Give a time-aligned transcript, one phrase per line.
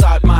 [0.00, 0.39] Inside my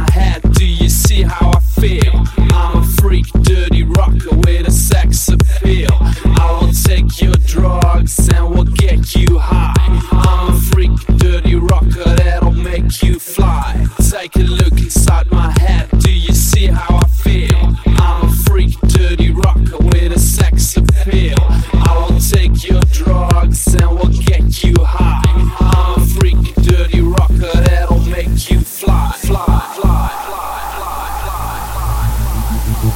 [32.81, 32.91] fly,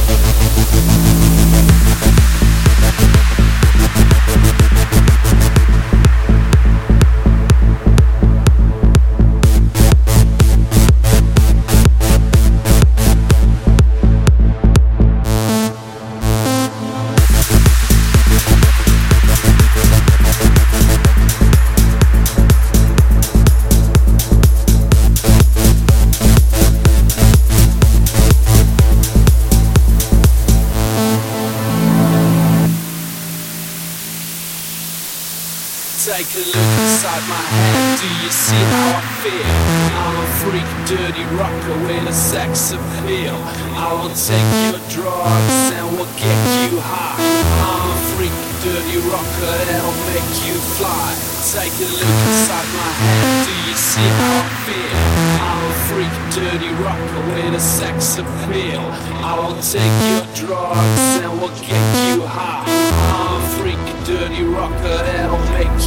[35.98, 37.98] Take a look inside my head.
[37.98, 39.50] Do you see how I feel?
[39.98, 43.34] I'm a freak, dirty rocker with a sex appeal.
[43.74, 46.38] I will take your drugs and we'll get
[46.70, 47.18] you high.
[47.18, 51.18] I'm a freak, dirty rocker that'll make you fly.
[51.50, 53.50] Take a look inside my head.
[53.50, 55.02] Do you see how I feel?
[55.42, 58.86] I'm a freak, dirty rocker with a sex appeal.
[59.26, 62.70] I will take your drugs and we'll get you high.
[63.18, 65.74] I'm a freak, dirty rocker that'll make